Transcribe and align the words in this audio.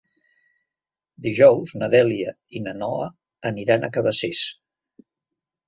Dijous 1.25 1.73
na 1.83 1.91
Dèlia 1.97 2.33
i 2.59 2.63
na 2.69 2.75
Noa 2.79 3.11
aniran 3.53 3.89
a 3.89 3.93
Cabacés. 4.01 4.43